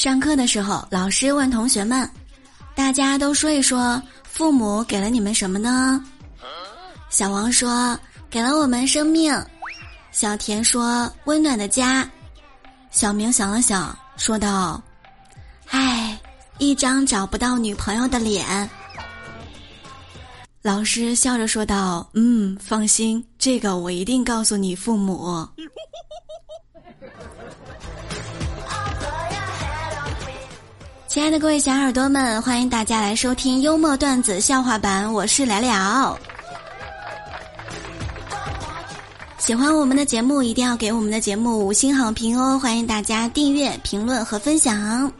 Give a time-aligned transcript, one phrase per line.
[0.00, 2.08] 上课的时候，老师问同学们
[2.74, 6.02] ：“大家都说一说，父母给了你们什么呢？”
[7.10, 8.00] 小王说
[8.30, 9.30] ：“给了我们生命。”
[10.10, 12.10] 小田说：“温暖的家。”
[12.90, 14.82] 小明想了想，说道
[15.68, 16.18] ：“唉，
[16.56, 18.70] 一张找不到女朋友的脸。”
[20.62, 25.46] 老师笑着说道：“嗯，放心，这个我一定告诉你父母。”
[31.10, 36.16] 亲爱的各位小耳朵们，欢迎大家来收听幽默段子笑话版，我是聊聊。
[39.36, 42.56] 喜欢我们的节目，一定要给我们的节目五星好评哦！
[42.56, 45.12] 欢迎大家订阅、评论和分享。